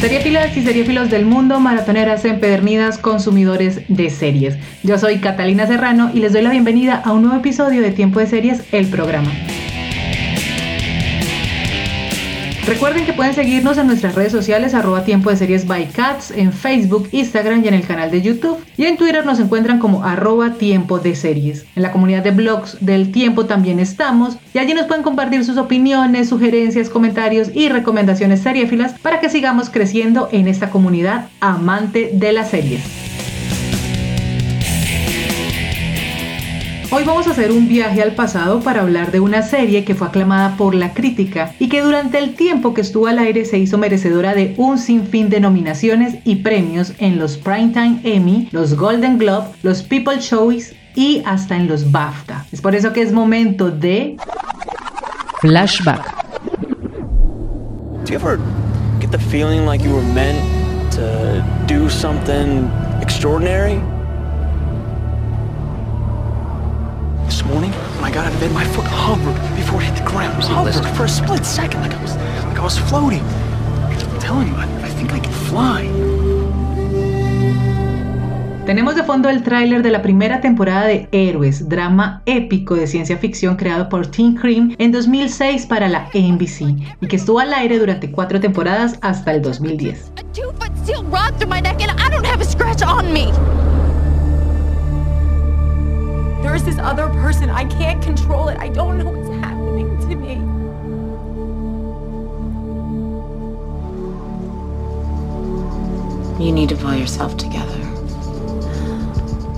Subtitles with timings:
[0.00, 4.56] Seriefilas y seriefilos del mundo, maratoneras empedernidas, consumidores de series.
[4.82, 8.20] Yo soy Catalina Serrano y les doy la bienvenida a un nuevo episodio de Tiempo
[8.20, 9.32] de Series, el programa.
[12.66, 16.52] Recuerden que pueden seguirnos en nuestras redes sociales arroba tiempo de series by cats, en
[16.52, 18.58] Facebook, Instagram y en el canal de YouTube.
[18.76, 21.64] Y en Twitter nos encuentran como arroba tiempo de series.
[21.76, 25.58] En la comunidad de blogs del tiempo también estamos y allí nos pueden compartir sus
[25.58, 32.32] opiniones, sugerencias, comentarios y recomendaciones seriéfilas para que sigamos creciendo en esta comunidad amante de
[32.32, 32.82] las series.
[36.92, 40.06] Hoy vamos a hacer un viaje al pasado para hablar de una serie que fue
[40.06, 43.76] aclamada por la crítica y que durante el tiempo que estuvo al aire se hizo
[43.76, 49.48] merecedora de un sinfín de nominaciones y premios en los Primetime Emmy, los Golden Globe,
[49.64, 52.46] los People Choice y hasta en los BAFTA.
[52.52, 54.16] Es por eso que es momento de
[55.40, 56.14] Flashback.
[58.04, 58.38] Do you ever
[59.00, 60.38] get the feeling like you were meant
[60.92, 62.70] to do something
[63.02, 63.80] extraordinary?
[67.46, 70.42] Morning, when I got out of bed, my foot hovered before it hit the ground.
[70.42, 72.16] Hovered for a split second, like I was,
[72.46, 73.22] like I was floating.
[73.22, 76.16] I'm telling you, I, I think I can fly.
[78.66, 83.16] Tenemos de fondo el tráiler de la primera temporada de Héroes, drama épico de ciencia
[83.16, 87.78] ficción creado por Tim Cream en 2006 para la NBC y que estuvo al aire
[87.78, 90.10] durante cuatro temporadas hasta el 2010.
[96.46, 97.50] There's this other person.
[97.50, 98.56] I can't control it.
[98.58, 100.34] I don't know what's happening to me.
[106.42, 107.85] You need to pull yourself together.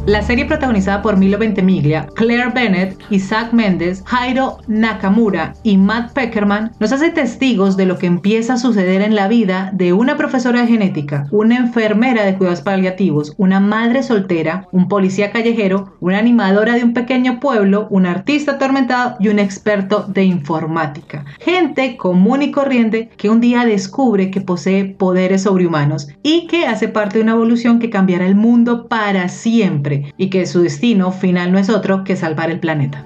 [0.08, 6.72] La serie protagonizada por Milo Ventimiglia, Claire Bennett, Isaac Méndez, Jairo Nakamura y Matt Peckerman
[6.80, 10.62] nos hace testigos de lo que empieza a suceder en la vida de una profesora
[10.62, 16.76] de genética, una enfermera de cuidados paliativos, una madre soltera, un policía callejero, una animadora
[16.76, 21.26] de un pequeño pueblo, un artista atormentado y un experto de informática.
[21.38, 26.88] Gente común y corriente que un día descubre que posee poderes sobrehumanos y que hace
[26.88, 31.53] parte de una evolución que cambiará el mundo para siempre y que su destino final
[31.53, 33.04] no es otro que salvar el planeta.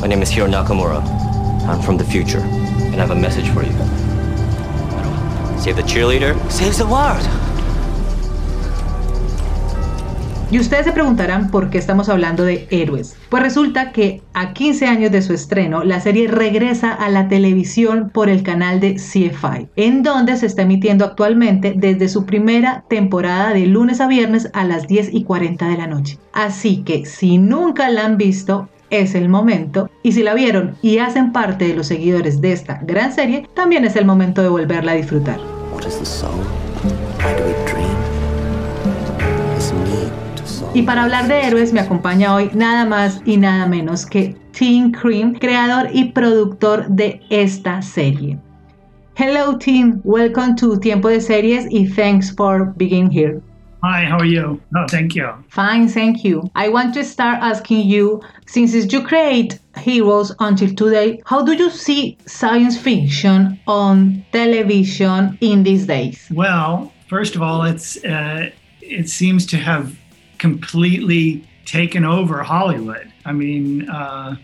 [0.00, 1.02] My name is Hiro Nakamura.
[1.68, 3.72] I'm from the future, and I have a message for you.
[5.58, 7.45] Save the cheerleader, saves the world.
[10.48, 13.16] Y ustedes se preguntarán por qué estamos hablando de héroes.
[13.30, 18.10] Pues resulta que a 15 años de su estreno, la serie regresa a la televisión
[18.10, 23.52] por el canal de CFI, en donde se está emitiendo actualmente desde su primera temporada
[23.52, 26.18] de lunes a viernes a las 10 y 40 de la noche.
[26.32, 29.90] Así que si nunca la han visto, es el momento.
[30.04, 33.84] Y si la vieron y hacen parte de los seguidores de esta gran serie, también
[33.84, 35.40] es el momento de volverla a disfrutar.
[35.72, 36.06] What is the
[40.76, 44.92] Y para hablar de héroes me acompaña hoy nada más y nada menos que Tim
[44.92, 48.38] Cream, creador y productor de esta serie.
[49.16, 53.40] Hello Tim, welcome to Tiempo de Series y thanks for being here.
[53.82, 54.60] Hi, how are you?
[54.70, 55.26] No, thank you.
[55.48, 56.50] Fine, thank you.
[56.54, 61.70] I want to start asking you, since you create heroes until today, how do you
[61.70, 66.28] see science fiction on television in these days?
[66.30, 68.50] Well, first of all, it's uh,
[68.82, 69.96] it seems to have
[70.38, 73.12] completely taken over Hollywood.
[73.24, 74.36] I mean, uh,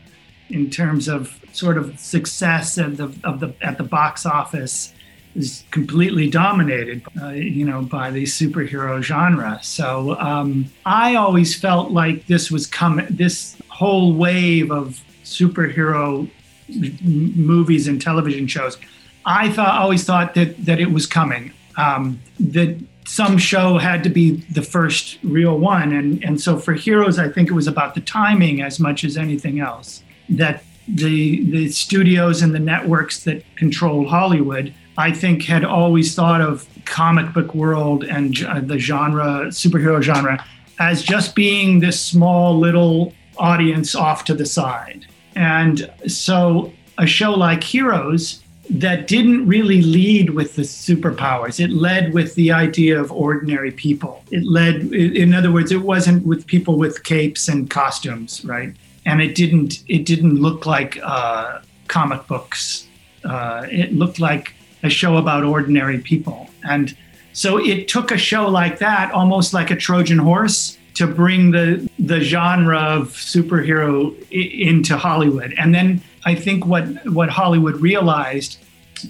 [0.50, 4.92] in terms of sort of success of the of the at the box office
[5.34, 9.58] is completely dominated, uh, you know, by the superhero genre.
[9.62, 13.06] So um, I always felt like this was coming.
[13.08, 16.28] This whole wave of superhero
[16.68, 18.76] m- movies and television shows.
[19.24, 21.52] I thought always thought that that it was coming.
[21.76, 22.78] Um, that
[23.12, 27.28] some show had to be the first real one, and and so for Heroes, I
[27.28, 30.02] think it was about the timing as much as anything else.
[30.30, 36.40] That the the studios and the networks that controlled Hollywood, I think, had always thought
[36.40, 40.42] of comic book world and uh, the genre, superhero genre,
[40.78, 45.04] as just being this small little audience off to the side.
[45.36, 48.41] And so a show like Heroes
[48.80, 51.60] that didn't really lead with the superpowers.
[51.60, 54.24] It led with the idea of ordinary people.
[54.30, 58.74] It led, in other words, it wasn't with people with capes and costumes, right?
[59.04, 59.82] And it didn't.
[59.88, 62.86] It didn't look like uh, comic books.
[63.24, 66.48] Uh, it looked like a show about ordinary people.
[66.64, 66.96] And
[67.32, 71.88] so it took a show like that, almost like a Trojan horse, to bring the
[71.98, 75.54] the genre of superhero I- into Hollywood.
[75.58, 78.58] And then I think what what Hollywood realized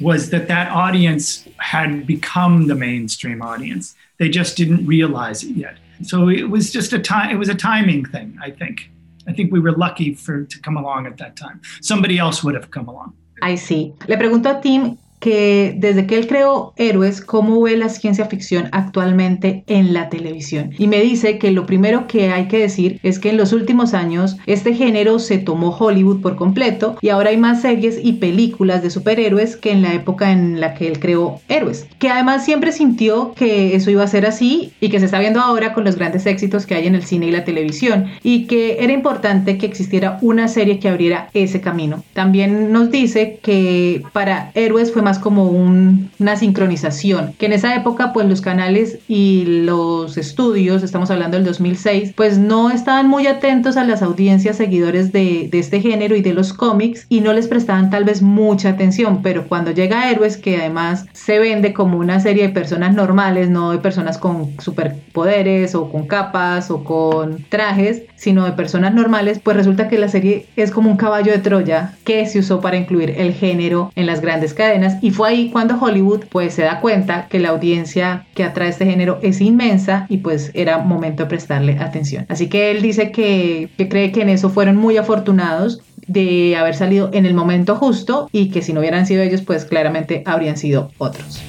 [0.00, 3.94] was that that audience had become the mainstream audience.
[4.18, 5.76] They just didn't realize it yet.
[6.02, 7.30] So it was just a time.
[7.30, 8.38] It was a timing thing.
[8.40, 8.90] I think.
[9.28, 11.60] I think we were lucky for to come along at that time.
[11.80, 13.14] Somebody else would have come along.
[13.40, 13.94] I see.
[14.08, 18.69] Le pregunto a Tim que desde que él creó Héroes, cómo ve la ciencia ficción
[18.72, 20.72] actualmente en la televisión.
[20.76, 23.94] Y me dice que lo primero que hay que decir es que en los últimos
[23.94, 28.82] años este género se tomó Hollywood por completo y ahora hay más series y películas
[28.82, 31.86] de superhéroes que en la época en la que él creó Héroes.
[32.00, 35.40] Que además siempre sintió que eso iba a ser así y que se está viendo
[35.40, 38.78] ahora con los grandes éxitos que hay en el cine y la televisión y que
[38.80, 42.02] era importante que existiera una serie que abriera ese camino.
[42.12, 47.74] También nos dice que para Héroes fue más como un- una sincronización, que en esa
[47.74, 53.26] época pues los canales y los estudios, estamos hablando del 2006, pues no estaban muy
[53.26, 57.32] atentos a las audiencias seguidores de, de este género y de los cómics y no
[57.32, 61.98] les prestaban tal vez mucha atención, pero cuando llega Héroes, que además se vende como
[61.98, 67.44] una serie de personas normales, no de personas con superpoderes o con capas o con
[67.48, 71.38] trajes, sino de personas normales, pues resulta que la serie es como un caballo de
[71.38, 75.50] Troya que se usó para incluir el género en las grandes cadenas y fue ahí
[75.50, 80.06] cuando Hollywood pues se da cuenta que la audiencia que atrae este género es inmensa
[80.08, 82.25] y pues era momento de prestarle atención.
[82.28, 86.76] Así que él dice que, que cree que en eso fueron muy afortunados de haber
[86.76, 90.56] salido en el momento justo y que si no hubieran sido ellos pues claramente habrían
[90.56, 91.43] sido otros.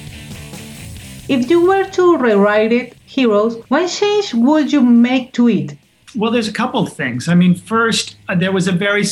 [1.28, 5.78] If you were to rewrite it, Heroes, what change would you make to it?
[6.16, 7.28] Well, there's a couple of things.
[7.28, 9.04] I mean, first, uh, there was a very,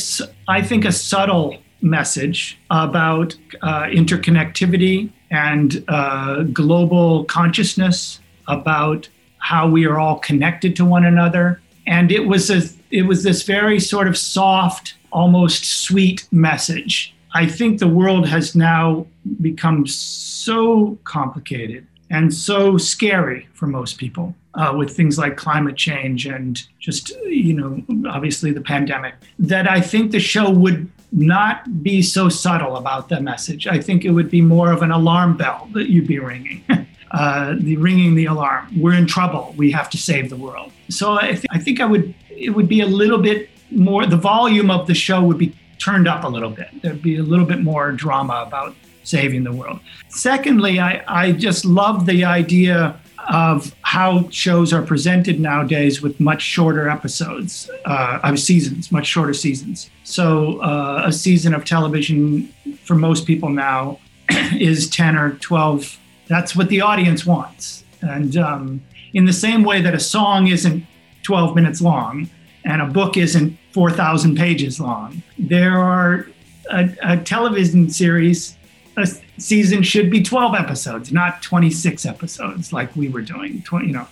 [0.47, 9.85] I think, a subtle message about uh, interconnectivity and uh, global consciousness, about how we
[9.85, 14.07] are all connected to one another, and it was a, it was this very sort
[14.07, 17.13] of soft, almost sweet message.
[17.35, 19.05] I think the world has now
[19.41, 26.27] become so complicated and so scary for most people uh, with things like climate change
[26.27, 32.01] and just, you know, obviously the pandemic, that I think the show would not be
[32.01, 33.67] so subtle about the message.
[33.67, 36.63] I think it would be more of an alarm bell that you'd be ringing.
[37.13, 38.67] Uh, the ringing the alarm.
[38.75, 39.53] We're in trouble.
[39.55, 40.71] We have to save the world.
[40.89, 42.15] So I, th- I think I would.
[42.31, 44.07] It would be a little bit more.
[44.07, 46.69] The volume of the show would be turned up a little bit.
[46.81, 49.79] There'd be a little bit more drama about saving the world.
[50.07, 52.99] Secondly, I, I just love the idea
[53.29, 59.33] of how shows are presented nowadays with much shorter episodes, uh, of seasons, much shorter
[59.33, 59.89] seasons.
[60.03, 62.53] So uh, a season of television
[62.83, 63.99] for most people now
[64.29, 65.99] is 10 or 12.
[66.27, 67.83] That's what the audience wants.
[68.01, 68.81] And um,
[69.13, 70.85] in the same way that a song isn't
[71.23, 72.29] 12 minutes long
[72.65, 76.27] and a book isn't 4,000 pages long, there are
[76.71, 78.57] a, a television series
[78.97, 83.93] a season should be 12 episodes, not 26 episodes like we were doing, 20, you
[83.93, 84.07] know.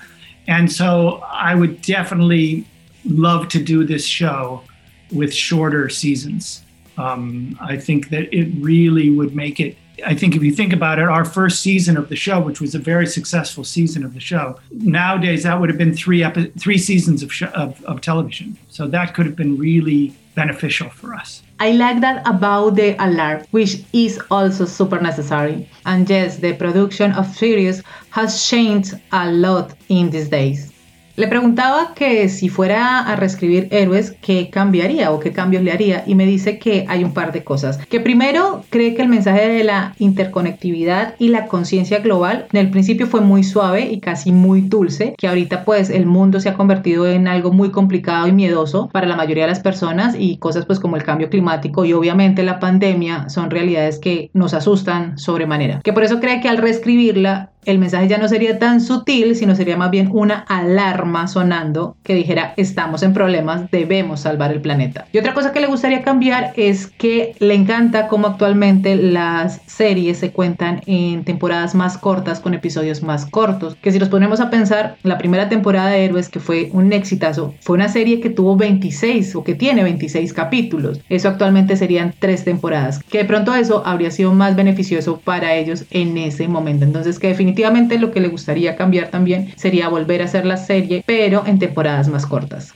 [0.48, 2.66] And so I would definitely
[3.06, 4.64] love to do this show
[5.12, 6.64] with shorter seasons.
[6.98, 9.78] Um, I think that it really would make it.
[10.06, 12.74] I think if you think about it, our first season of the show, which was
[12.74, 16.78] a very successful season of the show, nowadays that would have been three epi- three
[16.78, 18.58] seasons of, sh- of of television.
[18.70, 21.44] So that could have been really beneficial for us.
[21.60, 25.70] I like that about the alarm, which is also super necessary.
[25.86, 30.72] And yes, the production of series has changed a lot in these days.
[31.16, 36.04] Le preguntaba que si fuera a reescribir héroes, ¿qué cambiaría o qué cambios le haría?
[36.06, 37.78] Y me dice que hay un par de cosas.
[37.78, 42.70] Que primero cree que el mensaje de la interconectividad y la conciencia global en el
[42.72, 46.54] principio fue muy suave y casi muy dulce, que ahorita pues el mundo se ha
[46.54, 50.66] convertido en algo muy complicado y miedoso para la mayoría de las personas y cosas
[50.66, 55.82] pues como el cambio climático y obviamente la pandemia son realidades que nos asustan sobremanera.
[55.84, 59.56] Que por eso cree que al reescribirla el mensaje ya no sería tan sutil, sino
[59.56, 65.06] sería más bien una alarma sonando que dijera estamos en problemas, debemos salvar el planeta.
[65.12, 70.18] Y otra cosa que le gustaría cambiar es que le encanta cómo actualmente las series
[70.18, 74.50] se cuentan en temporadas más cortas con episodios más cortos, que si nos ponemos a
[74.50, 78.56] pensar, la primera temporada de Héroes que fue un exitazo, fue una serie que tuvo
[78.56, 81.00] 26 o que tiene 26 capítulos.
[81.10, 85.86] Eso actualmente serían tres temporadas, que de pronto eso habría sido más beneficioso para ellos
[85.92, 86.86] en ese momento.
[86.86, 87.51] Entonces que definitivamente
[88.00, 92.08] lo que le gustaría cambiar también sería volver a hacer la serie, pero en temporadas
[92.08, 92.74] más cortas.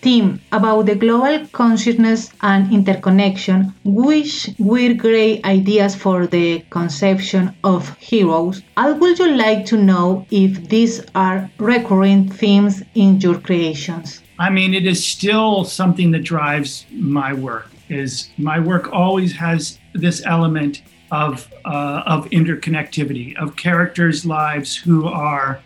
[0.00, 7.96] Team, about the global consciousness and interconnection, which were great ideas for the conception of
[7.98, 8.62] heroes.
[8.76, 14.22] I would you like to know if these are recurring themes in your creations?
[14.38, 17.68] I mean, it is still something that drives my work.
[17.88, 25.06] Is my work always has this element of uh, of interconnectivity of characters' lives who
[25.06, 25.60] are,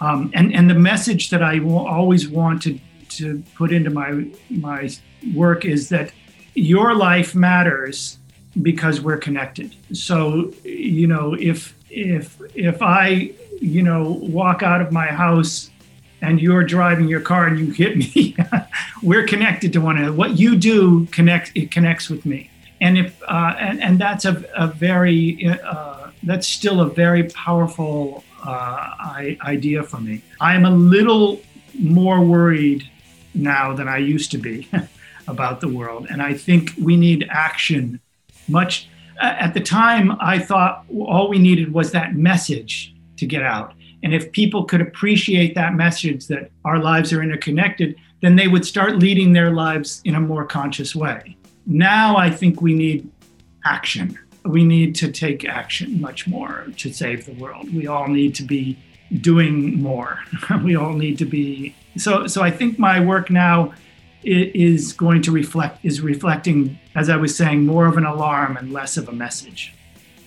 [0.00, 2.78] um, and and the message that I will always want to
[3.10, 4.90] to put into my my
[5.34, 6.12] work is that
[6.54, 8.18] your life matters
[8.62, 9.74] because we're connected.
[9.92, 15.70] So you know if if if I you know walk out of my house
[16.20, 18.36] and you're driving your car and you hit me,
[19.02, 20.12] we're connected to one another.
[20.12, 22.50] What you do connects it connects with me,
[22.80, 28.24] and if uh, and and that's a, a very uh, that's still a very powerful
[28.44, 28.94] uh,
[29.42, 30.22] idea for me.
[30.40, 31.40] I am a little
[31.78, 32.88] more worried
[33.34, 34.68] now than I used to be
[35.28, 38.00] about the world, and I think we need action.
[38.48, 38.88] Much
[39.20, 44.14] at the time, I thought all we needed was that message to get out and
[44.14, 48.98] if people could appreciate that message that our lives are interconnected, then they would start
[48.98, 51.38] leading their lives in a more conscious way.
[51.66, 53.10] Now I think we need
[53.64, 54.18] action.
[54.44, 57.72] We need to take action much more to save the world.
[57.74, 58.78] We all need to be
[59.20, 60.18] doing more.
[60.64, 63.72] we all need to be so so I think my work now
[64.24, 68.72] is going to reflect is reflecting as I was saying more of an alarm and
[68.72, 69.74] less of a message.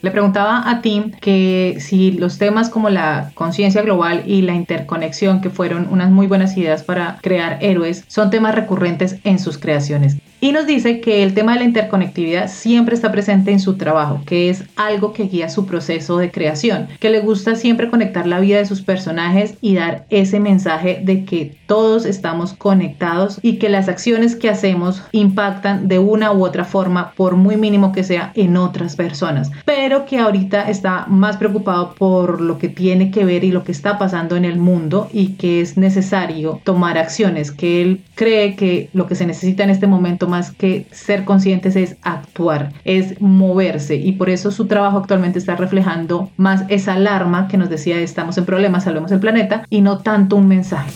[0.03, 5.41] Le preguntaba a Tim que si los temas como la conciencia global y la interconexión,
[5.41, 10.17] que fueron unas muy buenas ideas para crear héroes, son temas recurrentes en sus creaciones.
[10.39, 14.22] Y nos dice que el tema de la interconectividad siempre está presente en su trabajo,
[14.25, 18.39] que es algo que guía su proceso de creación, que le gusta siempre conectar la
[18.39, 23.70] vida de sus personajes y dar ese mensaje de que todos estamos conectados y que
[23.70, 28.32] las acciones que hacemos impactan de una u otra forma, por muy mínimo que sea,
[28.36, 29.50] en otras personas.
[29.65, 33.72] Pero que ahorita está más preocupado por lo que tiene que ver y lo que
[33.72, 38.89] está pasando en el mundo y que es necesario tomar acciones, que él cree que
[38.94, 43.96] lo que se necesita en este momento más que ser conscientes es actuar, es moverse
[43.96, 48.38] y por eso su trabajo actualmente está reflejando más esa alarma que nos decía estamos
[48.38, 50.91] en problemas, salvemos el planeta y no tanto un mensaje.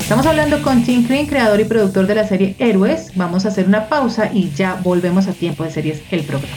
[0.00, 3.12] Estamos hablando con Tim Green, creador y productor de la serie Héroes.
[3.14, 6.56] Vamos a hacer una pausa y ya volvemos a tiempo de series el programa.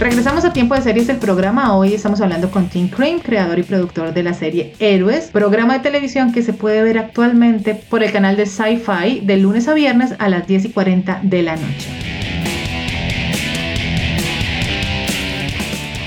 [0.00, 1.76] Regresamos a Tiempo de Series del programa.
[1.76, 5.80] Hoy estamos hablando con Tim Crane, creador y productor de la serie Héroes, programa de
[5.80, 10.14] televisión que se puede ver actualmente por el canal de Sci-Fi de lunes a viernes
[10.18, 11.90] a las 10 y 40 de la noche.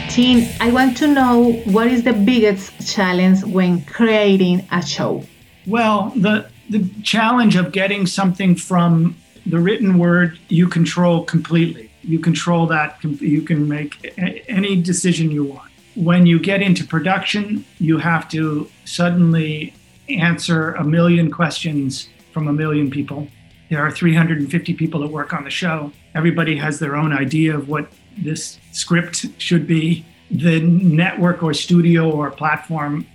[0.10, 5.24] Tim, I want to know what is the biggest challenge when creating a show?
[5.68, 11.93] Well, the the challenge of getting something from the written word you control completely.
[12.04, 14.14] You control that you can make
[14.48, 15.72] any decision you want.
[15.96, 19.74] When you get into production you have to suddenly
[20.10, 23.28] answer a million questions from a million people.
[23.70, 25.92] There are 350 people that work on the show.
[26.14, 30.06] Everybody has their own idea of what this script should be.
[30.30, 33.06] The network or studio or platform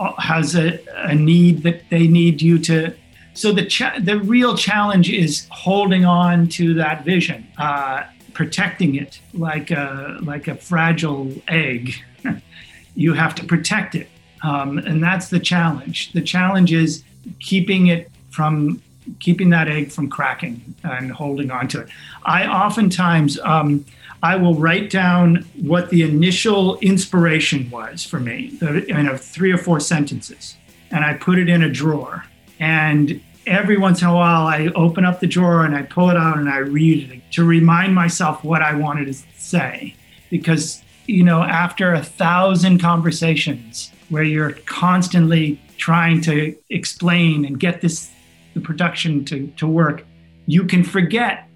[0.00, 2.94] uh, has a, a need that they need you to
[3.34, 7.46] so the cha- the real challenge is holding on to that vision.
[7.58, 11.94] Uh, protecting it like a, like a fragile egg.
[12.94, 14.08] you have to protect it.
[14.42, 16.12] Um, and that's the challenge.
[16.12, 17.04] The challenge is
[17.38, 18.82] keeping it from
[19.18, 21.88] keeping that egg from cracking and holding on to it.
[22.24, 23.84] I oftentimes um,
[24.22, 29.58] I will write down what the initial inspiration was for me, you know, three or
[29.58, 30.56] four sentences,
[30.90, 32.24] and I put it in a drawer.
[32.60, 36.16] And every once in a while I open up the drawer and I pull it
[36.16, 39.94] out and I read it to remind myself what I wanted to say.
[40.30, 47.80] Because, you know, after a thousand conversations where you're constantly trying to explain and get
[47.80, 48.10] this
[48.54, 50.04] the production to, to work,
[50.46, 51.48] you can forget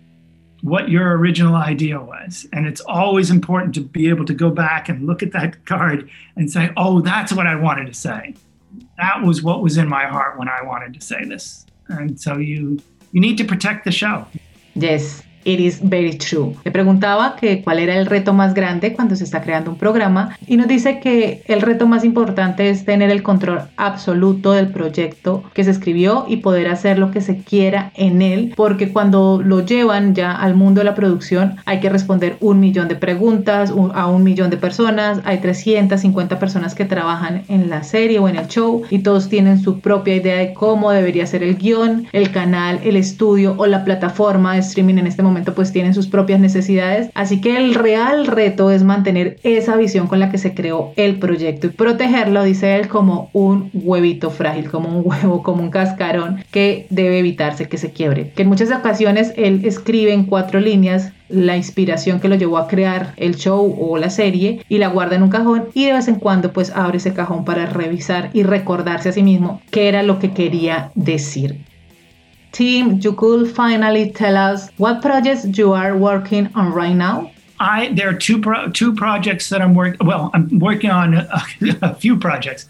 [0.62, 2.46] what your original idea was.
[2.52, 6.10] And it's always important to be able to go back and look at that card
[6.36, 8.34] and say, oh, that's what I wanted to say.
[8.96, 11.66] That was what was in my heart when I wanted to say this.
[11.88, 12.78] And so you
[13.12, 14.26] you need to protect the show.
[14.74, 15.22] Yes.
[15.46, 16.54] It is very true.
[16.64, 20.36] Le preguntaba que cuál era el reto más grande cuando se está creando un programa
[20.44, 25.44] y nos dice que el reto más importante es tener el control absoluto del proyecto
[25.54, 29.64] que se escribió y poder hacer lo que se quiera en él, porque cuando lo
[29.64, 34.06] llevan ya al mundo de la producción hay que responder un millón de preguntas a
[34.08, 38.48] un millón de personas, hay 350 personas que trabajan en la serie o en el
[38.48, 42.80] show y todos tienen su propia idea de cómo debería ser el guion, el canal,
[42.82, 47.10] el estudio o la plataforma de streaming en este momento pues tienen sus propias necesidades.
[47.14, 51.18] Así que el real reto es mantener esa visión con la que se creó el
[51.18, 56.44] proyecto y protegerlo, dice él, como un huevito frágil, como un huevo, como un cascarón
[56.50, 58.32] que debe evitarse que se quiebre.
[58.34, 62.68] Que en muchas ocasiones él escribe en cuatro líneas la inspiración que lo llevó a
[62.68, 66.08] crear el show o la serie y la guarda en un cajón y de vez
[66.08, 70.02] en cuando pues abre ese cajón para revisar y recordarse a sí mismo qué era
[70.02, 71.56] lo que quería decir.
[72.56, 77.30] Tim, you could finally tell us what projects you are working on right now?
[77.60, 80.06] I there are two pro, two projects that I'm working.
[80.06, 81.28] Well, I'm working on a,
[81.82, 82.66] a, few projects.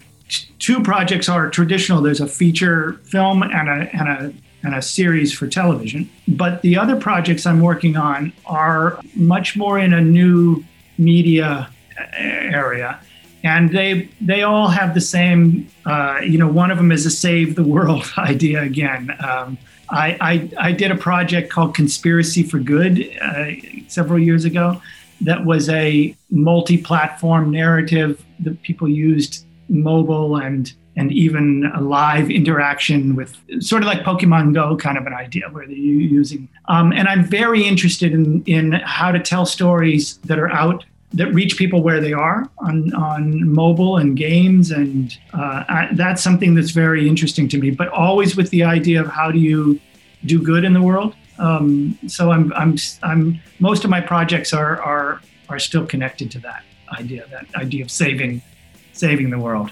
[0.59, 2.01] Two projects are traditional.
[2.01, 6.09] There's a feature film and a and a and a series for television.
[6.27, 10.65] But the other projects I'm working on are much more in a new
[10.97, 11.69] media
[12.17, 12.99] area,
[13.41, 15.69] and they they all have the same.
[15.85, 19.15] Uh, you know, one of them is a save the world idea again.
[19.25, 19.57] Um,
[19.89, 23.51] I, I, I did a project called Conspiracy for Good uh,
[23.87, 24.81] several years ago
[25.21, 33.15] that was a multi-platform narrative that people used mobile and and even a live interaction
[33.15, 36.49] with sort of like Pokemon Go kind of an idea where they're using.
[36.69, 41.33] Um, and I'm very interested in in how to tell stories that are out that
[41.33, 44.71] reach people where they are on, on mobile and games.
[44.71, 49.01] And uh, I, that's something that's very interesting to me, but always with the idea
[49.01, 49.79] of how do you
[50.25, 51.15] do good in the world.
[51.39, 56.39] Um, so I'm, I'm, I'm, most of my projects are, are, are still connected to
[56.39, 56.63] that
[56.99, 58.41] idea, that idea of saving,
[58.93, 59.71] saving the world.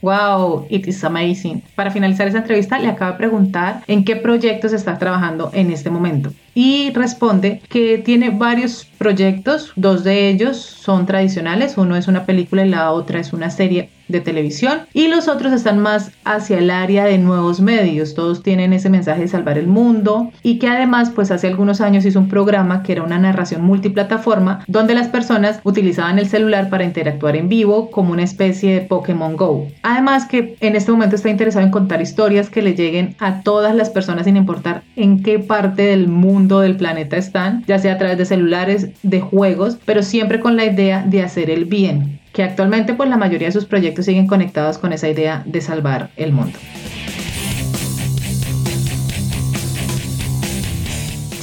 [0.00, 1.62] Wow, it is amazing.
[1.74, 5.90] Para finalizar esa entrevista, le acabo de preguntar en qué proyectos está trabajando en este
[5.90, 6.32] momento.
[6.54, 12.64] Y responde que tiene varios proyectos, dos de ellos son tradicionales, uno es una película
[12.64, 16.70] y la otra es una serie de televisión y los otros están más hacia el
[16.70, 18.14] área de nuevos medios.
[18.14, 22.04] Todos tienen ese mensaje de salvar el mundo y que además pues hace algunos años
[22.04, 26.84] hizo un programa que era una narración multiplataforma donde las personas utilizaban el celular para
[26.84, 29.68] interactuar en vivo como una especie de Pokémon Go.
[29.82, 33.74] Además que en este momento está interesado en contar historias que le lleguen a todas
[33.74, 37.98] las personas sin importar en qué parte del mundo del planeta están, ya sea a
[37.98, 42.44] través de celulares, de juegos, pero siempre con la idea de hacer el bien que
[42.44, 46.30] actualmente pues la mayoría de sus proyectos siguen conectados con esa idea de salvar el
[46.30, 46.56] mundo.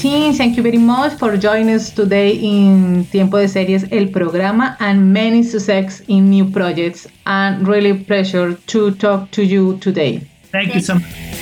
[0.01, 4.77] Team, thank you very much for joining us today in Tiempo de Series, el programa,
[4.79, 7.10] and many success in new projects.
[7.25, 10.25] And really pleasure to talk to you today.
[10.53, 11.34] Thank you so much.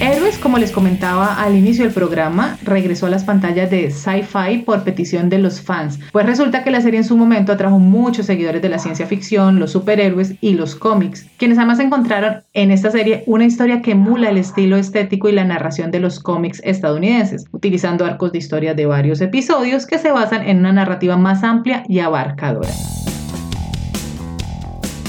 [0.00, 4.82] Héroes, como les comentaba al inicio del programa, regresó a las pantallas de Sci-Fi por
[4.82, 8.62] petición de los fans, pues resulta que la serie en su momento atrajo muchos seguidores
[8.62, 13.24] de la ciencia ficción, los superhéroes y los cómics, quienes además encontraron en esta serie
[13.26, 18.06] una historia que emula el estilo estético y la narración de los cómics estadounidenses, utilizando
[18.06, 21.98] arcos de historia de varios episodios que se basan en una narrativa más amplia y
[21.98, 22.70] abarcadora.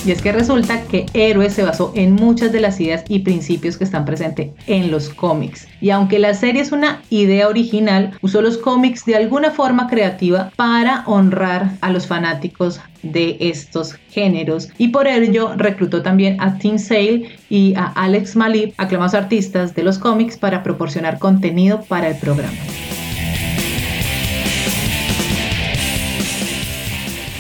[0.06, 3.78] Y es que resulta que Héroes se basó en muchas de las ideas y principios
[3.78, 5.68] que están presentes en los cómics.
[5.80, 10.52] Y aunque la serie es una idea original, usó los cómics de alguna forma creativa
[10.56, 16.78] para honrar a los fanáticos de estos géneros y por ello reclutó también a Tim
[16.78, 22.18] Sale y a Alex Malib, aclamados artistas de los cómics, para proporcionar contenido para el
[22.18, 22.58] programa.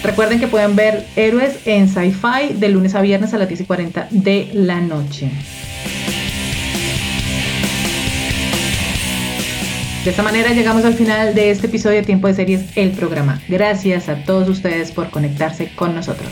[0.03, 3.65] Recuerden que pueden ver Héroes en Sci-Fi de lunes a viernes a las 10 y
[3.65, 5.29] 40 de la noche.
[10.03, 13.39] De esta manera llegamos al final de este episodio de Tiempo de Series, el programa.
[13.47, 16.31] Gracias a todos ustedes por conectarse con nosotros.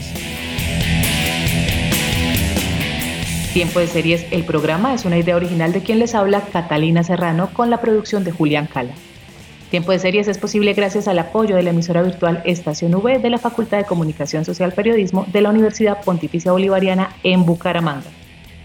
[3.53, 7.51] Tiempo de Series, el programa, es una idea original de quien les habla, Catalina Serrano,
[7.53, 8.93] con la producción de Julián Cala.
[9.69, 13.29] Tiempo de Series es posible gracias al apoyo de la emisora virtual Estación V de
[13.29, 18.07] la Facultad de Comunicación Social Periodismo de la Universidad Pontificia Bolivariana en Bucaramanga.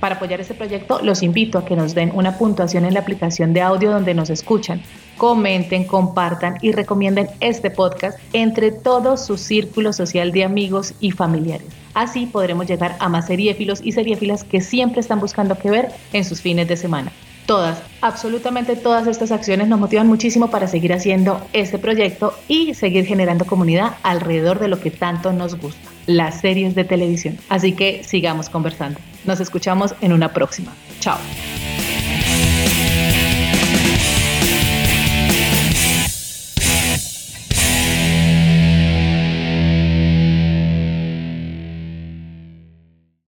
[0.00, 3.52] Para apoyar este proyecto, los invito a que nos den una puntuación en la aplicación
[3.52, 4.80] de audio donde nos escuchan.
[5.18, 11.66] Comenten, compartan y recomienden este podcast entre todo su círculo social de amigos y familiares.
[11.92, 16.24] Así podremos llegar a más seriéfilos y seriéfilas que siempre están buscando qué ver en
[16.24, 17.12] sus fines de semana.
[17.46, 23.04] Todas, absolutamente todas estas acciones nos motivan muchísimo para seguir haciendo este proyecto y seguir
[23.04, 27.38] generando comunidad alrededor de lo que tanto nos gusta, las series de televisión.
[27.50, 28.98] Así que sigamos conversando.
[29.26, 30.72] Nos escuchamos en una próxima.
[31.00, 31.18] Chao.